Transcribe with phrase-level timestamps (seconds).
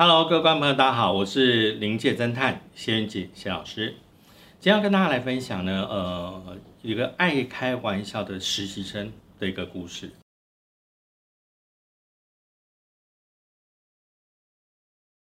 [0.00, 3.96] Hello，各位观众朋友，大家好，我是灵界侦探谢元锦谢老师。
[4.60, 10.08] 今天要跟大家来分享呢，呃，一个爱开玩笑的实习生的一个故事。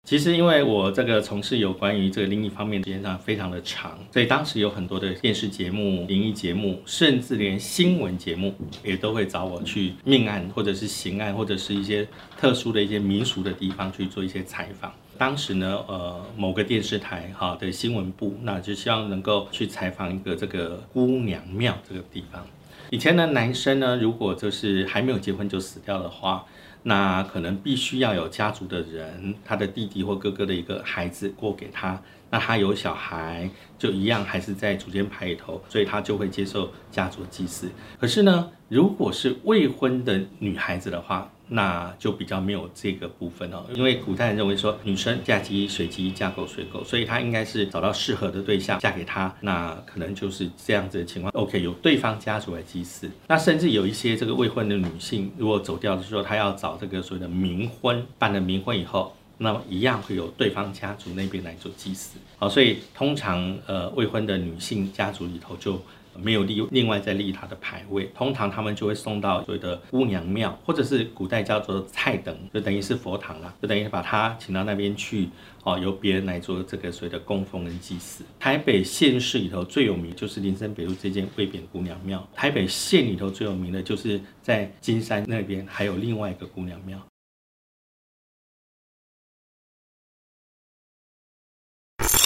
[0.05, 8.53] 其实，因为我这个从事有关于这个灵异方面的时间上非常的长，所以当时有很多的电视节目、灵异节目，甚至连新闻节目
[8.83, 12.05] 也都会找我去命案，或者是刑案，或者是一些
[12.37, 14.93] 特殊的一些民俗的地方去做一些采访。
[15.17, 22.45] 当时呢，呃，某个电视台哈的新闻部，那就希望能够去采访一个这个姑娘庙这个地方。
[22.89, 26.43] 以前的男生呢，如果就是还没有结婚就死掉的话。
[26.83, 37.71] 那可能必须要有家族的人，他的弟弟或哥哥的一个孩子过给他，那他有小孩就一样还是在祖先牌里头，所以他就会接受家族祭祀。
[37.99, 51.31] 可是呢，如果是未婚的女孩子的话，那就比较没有这个部分哦，因为古代人认为说女生嫁鸡随鸡，嫁狗随狗，所以她应该是找到适合的对象嫁给他，那可能就是这样子的情况。
[51.33, 53.11] OK，由对方家族来祭祀。
[53.27, 62.17] 那甚至有一些这个未婚的女性，如果走掉的时候，她要找这个所谓的冥婚，办了冥婚以后，那么一样会有对方家族那边来做祭祀。
[62.37, 65.81] 好，所以通常呃未婚的女性家族里头就。
[66.19, 75.29] 没有立另外再立他的牌位，通常他们就会送到所谓的姑娘庙，或者是古代叫做菜等，就等于是佛堂啦，就等于把他请到那边去，
[75.63, 78.23] 哦，由别人来做这个所谓的供奉跟祭祀。
[78.39, 86.99] 台北县市里头最有名就是林森北路这间未扁姑娘庙，台北县里头最有名的就是在金山那边还有另外一个姑娘庙。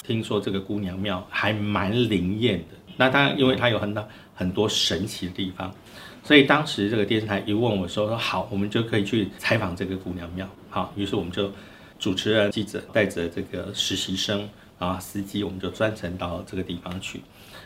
[0.04, 2.87] 听说这个姑娘庙还蛮灵验的。
[2.98, 5.74] 那当然，因为它有很多很多神奇的地方，
[6.24, 11.52] 所以当时这个电视台一问我说：“说好，我们就可以去采访这个姑娘庙。”好，于是我们就
[11.98, 17.22] 主持人、记者带着这个实习生啊、司机，我们就专程到这个地方去。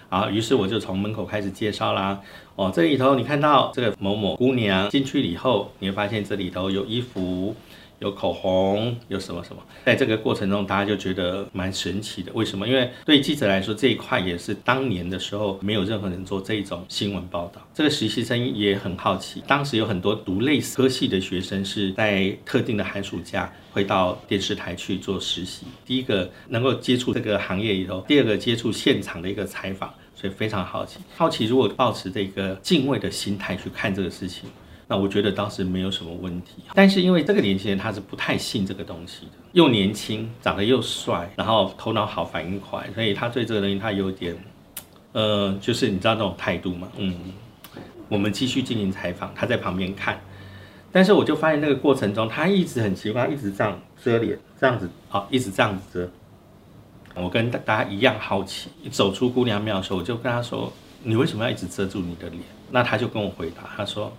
[0.10, 2.20] 啊，于是我就从门口开始介绍啦。
[2.56, 7.56] 哦，这里头你看到这个某某姑娘进去以后，你会发现这里头有衣服。
[8.02, 12.32] 有口红，有什么什么，在这个过程中，大家就觉得蛮神奇的。
[12.34, 12.68] 为什么？
[12.68, 17.62] 因为对记者来说，这一块也是当年的时候没有任何人做这一种新闻报道。
[17.76, 25.68] 这个实习生也很好奇，当时有很多读类似科系的学生是在特定的寒暑假会到电视台去做实习。
[25.86, 30.98] 第一个能够接触这个行业里头，第二个接触现场的一个采访，所以非常好奇。
[31.16, 34.50] 好奇如果保持这个敬畏的心态去看这个事情。
[34.92, 44.36] 那我觉得当时没有什么问题，但是因为这个年轻人他是不太信这个东西的，又年轻，长得又帅，然后头脑好，反应快，所以他对这个东西他有点，
[45.14, 47.16] 呃，就是你知道那种态度嘛，嗯。
[48.10, 50.20] 我们继续进行采访，他在旁边看，
[50.92, 57.22] 但是我就发现那个过程中，他一直很奇怪，一直这样遮脸，这样子，好，一直这样子遮。
[57.22, 60.70] 我跟大家一样好奇，走出姑娘庙的时候，我就跟他说
[61.02, 64.12] ：“你为什么要一直遮住你的脸？”那他就跟我回答，他说。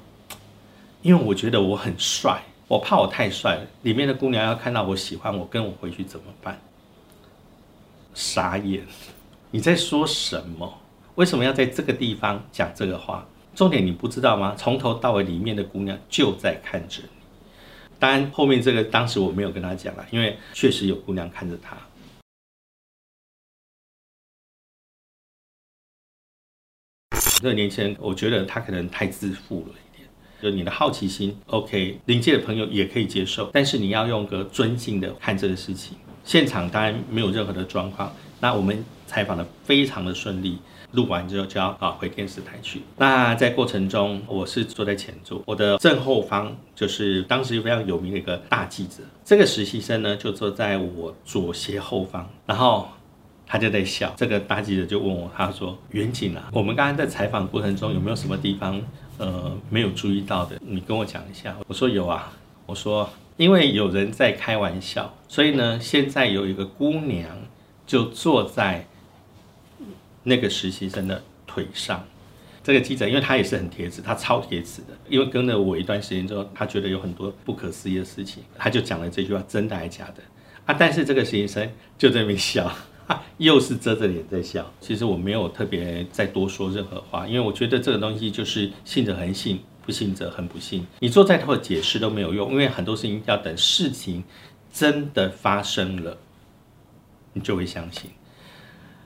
[1.03, 6.61] 因为我觉得我很帅，我怕我太帅了，里面的姑娘要看到我喜欢我，跟我回去怎么办？
[8.15, 8.87] 傻眼！
[9.51, 10.81] 你在说什么？
[11.17, 13.27] 为什么要在这个地方讲这个话？
[13.55, 14.55] 重点你不知道吗？
[14.57, 17.09] 从头到尾，里面的姑娘就在看着你。
[17.99, 21.77] 当然，后面这个当时我没有跟他讲了，因为确实有姑娘看着他。
[27.41, 29.75] 这个年轻人，我觉得他可能太自负了。
[30.43, 35.97] 就你的好奇心，OK，临界的朋友也可以接受，但是你要用个尊敬的看这个事情。
[36.25, 40.59] 现场当然没有任何的状况，那我们采访的非常的顺利，
[40.91, 42.83] 录完之后就要啊回电视台去。
[42.97, 52.89] 那在过程中，我是坐在前座，我的正后方就是当时非常有名的一个大记者，这个实习生呢就坐在我左斜后方，然后
[53.47, 54.13] 他就在笑。
[54.17, 58.81] 这个大记者就问我，他说：“远景啊，我们刚刚在采访过程中有没有什么地方？”
[59.19, 61.57] 呃，没有注意到的，你跟我讲一下。
[61.67, 62.33] 我说有啊，
[62.67, 67.29] 我说因为有人在开玩笑，所以呢，现在有一个姑娘
[67.87, 68.87] 就坐在
[70.25, 72.05] 那个实习生的腿上。
[72.65, 80.23] 这个记者，因为他也是很贴纸，他超贴纸的，因为跟了我一段时间之后，他觉得有很多不可思议的事情，他就讲了这句话，真的还是假的
[80.65, 80.75] 啊？
[80.79, 82.73] 但是这个实习生就在那边笑。
[83.39, 84.71] 又是遮着脸在笑。
[84.81, 90.87] 其实我没有特别再多说任何话，因为我觉得这个东西就是信者恒信，不信者恒不信。
[91.01, 94.23] 你做再多的解释都没有用，因为很多事情要等事情
[94.73, 96.17] 真的发生了，
[97.33, 98.11] 你就会相信。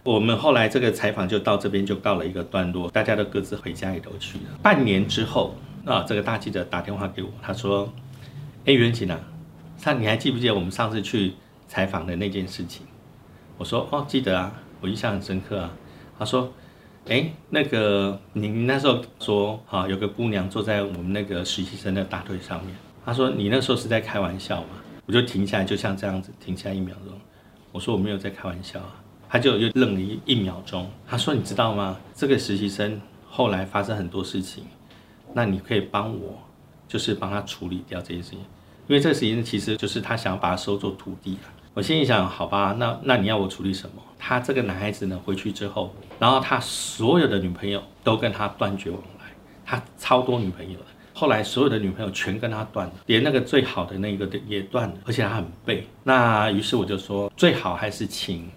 [0.03, 4.45] 我们后来这个采访就到这边就告了一个段落，大家都各自回家里头去了。
[4.63, 7.93] 半年之后啊，这个大记者打电话给我，他说
[8.67, 9.19] ：“哎，袁锦啊，
[9.77, 11.33] 上你还记不记得我们上次去
[11.67, 12.87] 采访的那件事情？
[13.59, 15.71] 我说哦，记得啊，我印象很深刻啊。
[16.19, 16.53] 他说，
[17.09, 22.75] 哎，那个你那时候说哈，有个姑娘坐在我们那个实习生的大腿上面。
[23.05, 24.69] 他说你那时候是在开玩笑嘛？
[25.07, 27.19] 我就停下来，就像这样子停下一秒钟。
[27.73, 29.03] 我说我没有在开玩笑啊。
[29.29, 30.91] 他就又愣了一一秒钟。
[31.07, 31.97] 他说你知道吗？
[32.15, 34.65] 这个实习生后来发生很多事情，
[35.35, 36.39] 那你可以帮我，
[36.89, 38.41] 就是帮他处理掉这些事情。
[38.89, 41.51] 因为这个实习生其实就是他想要把他收做徒弟啊。
[41.77, 44.03] 我心里想，好吧，那那你要我处理什么？
[44.19, 49.27] 他这个男孩子呢，回去之后，然后他所有的女朋友都跟他断绝往来，
[49.63, 50.87] 他超多女朋友的。
[51.13, 55.87] 后来所有的女朋友全跟他断了，连那个最好的那个也断了，而且他很背。
[56.03, 58.51] 那于是我就说，最好还是请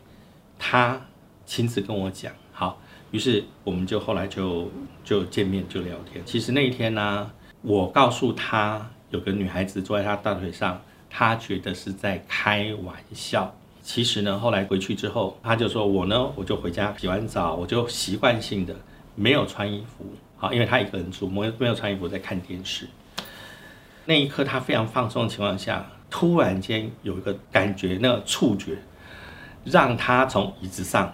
[0.57, 0.97] 他
[1.45, 2.31] 亲自跟我讲。
[2.53, 2.79] 好，
[3.11, 4.71] 于是我们就后来就
[5.03, 6.23] 就见面就聊天。
[6.25, 7.29] 其实那一天呢，
[7.63, 10.81] 我告诉他有个女孩子坐在他大腿上。
[11.09, 18.75] 他觉得是在开玩笑，其实呢，后来回去之后，他就说我呢，我就回家洗完澡，我就习惯性的
[19.15, 20.05] 没有穿衣服，
[20.37, 22.87] 好，因为他一个人住，没没有穿衣服在看电视。
[24.05, 28.77] 那一刻，他非常放松的情况下，突然间有一个感觉，那个触觉，
[29.65, 31.13] 让他从椅子上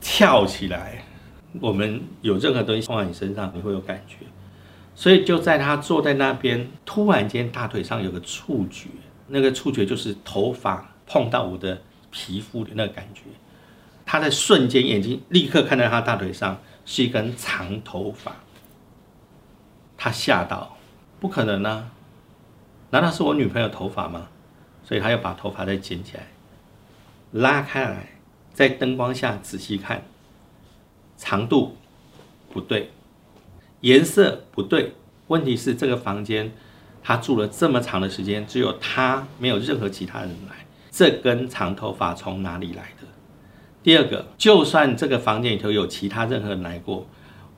[0.00, 1.02] 跳起来。
[1.60, 4.18] 我们有任何东西放在你身上，你会有感觉。
[4.94, 8.88] 所以就在他坐在那边，突然间大腿上有个触觉，
[9.28, 13.22] 那个触觉就是头发碰到我的皮肤的那个感觉。
[14.04, 18.36] 他在瞬间眼睛立刻看到他大腿上是一根长头发，
[19.96, 20.76] 他吓到，
[21.18, 21.90] 不可能啊！
[22.90, 24.28] 难道是我女朋友头发吗？
[24.84, 26.28] 所以他又把头发再捡起来，
[27.32, 28.10] 拉开来，
[28.54, 30.04] 在灯光下仔细看，
[31.16, 31.76] 长度
[32.52, 32.92] 不对。
[33.80, 34.94] 颜色不对，
[35.26, 36.52] 问题是这个房间
[37.06, 40.56] 他住了这么长的时间，只有他没有任何其他人来，
[40.90, 43.06] 这根长头发从哪里来的？
[43.80, 47.06] 第二个，就算这个房间里头有其他任何人来过，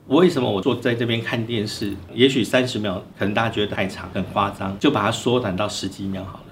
[0.05, 6.45] 为什么我坐在这边看电视，也许三十秒可能大家觉得太长很夸张，就把它缩短到十几秒好了。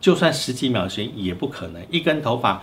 [0.00, 2.62] 就算十几秒时间也不可能，一根头发。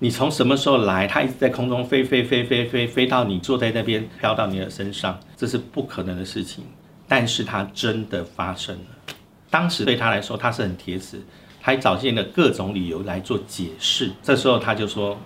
[0.00, 1.06] 你从什么时候来？
[1.06, 6.62] 它一直在空中飞飞飞飞飞飞到你坐在那边，飘到你的身上，这是不可能的事情。
[7.08, 9.13] 但是它真的发生了。
[9.54, 11.22] 当时对他来说，他是很铁齿，
[11.60, 14.12] 还找尽了各种理由来做解释。
[14.20, 15.16] 这时候他就说：“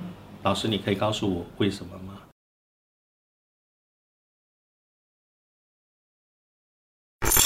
[0.44, 2.20] 老师，你可以告诉我为什么吗？”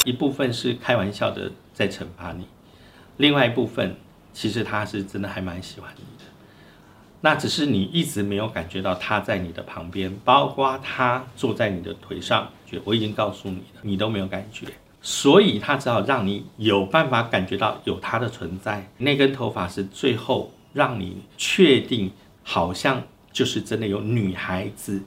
[0.04, 2.48] 一部分是开玩笑的在惩罚你，
[3.16, 3.94] 另外一部分
[4.32, 6.24] 其实他是真的还蛮喜欢你的。
[7.20, 14.66] 那只是你一直没有感觉到他在你的旁边，包括他坐在你的腿上，觉我已经告诉你了，你都没有感觉，
[15.02, 18.88] 所以他只好让你有办法感觉到有他的存在。
[18.98, 22.12] 那根头发是最后让你确定，
[22.44, 23.02] 好像
[23.32, 25.02] 就是真的有女孩子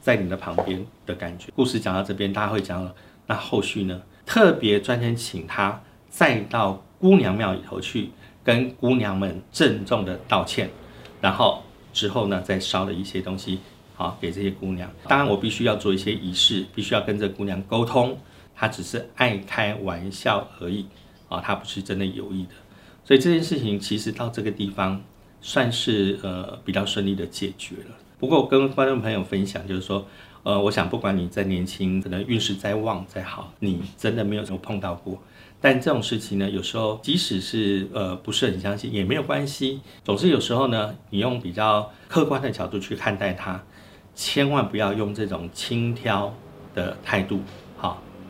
[0.00, 1.52] 在你的旁边的感觉。
[1.54, 2.94] 故事讲到这边，大家会讲了，
[3.26, 4.02] 那后续呢？
[4.26, 8.10] 特别专程请他再到姑娘庙里头去，
[8.44, 10.70] 跟姑娘们郑重的道歉。
[11.20, 11.62] 然后
[11.92, 13.60] 之后呢，再烧了一些东西，
[13.94, 14.90] 好给这些姑娘。
[15.08, 18.16] 当然，我必须要做一些仪式，必须要跟这姑娘沟通，
[18.60, 20.84] 他只是爱开玩笑而已，
[21.30, 22.50] 啊，他不是真的有意的。
[23.02, 25.02] 所以这件事情其实到这个地方
[25.40, 27.96] 算是呃比较顺利的解决了。
[28.18, 30.06] 不过跟观众朋友分享，就是说，
[30.42, 35.18] 呃，我想不管你再年轻，可能运势再旺再好，你真的没有什么碰到过。
[35.58, 39.80] 但这种事情呢，有时候即使是呃不是很相信也没有关系。
[40.04, 43.62] 总之有时候呢，你用比较客观的角度去看待它，
[44.14, 46.30] 千万不要用这种轻佻
[46.74, 47.40] 的态度，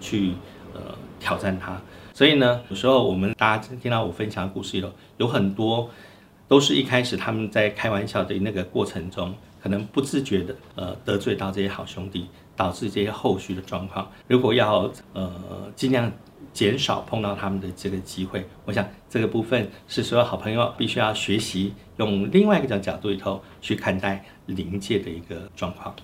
[0.00, 0.32] 去
[0.74, 0.80] 呃
[1.18, 1.80] 挑战它。
[2.12, 5.88] 所以呢，有时候我们大家听到我分享的故事里头，有很多
[6.48, 12.26] 都是一开始他们在开玩笑的那个过程中，可能不自觉的呃得罪到这些好兄弟，
[12.56, 14.10] 导致这些后续的状况。
[14.26, 15.32] 如果要呃
[15.76, 16.10] 尽量。
[16.52, 25.94] 减少碰到他们的这个机会，我想这个部分是所有好朋友必须要学习，用另外一个角度里头去看待灵界的一个状况。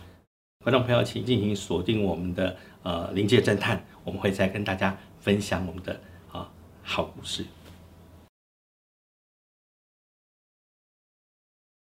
[0.63, 6.01] 观众朋友，请进行锁定我们的呃临界侦探，我们会再跟大家分享我们的
[6.31, 6.49] 啊
[6.85, 7.45] 好故事。